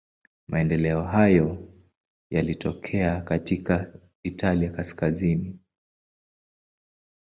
[0.47, 1.69] Maendeleo hayo
[2.29, 3.93] yalitokea katika
[4.23, 5.59] Italia kaskazini.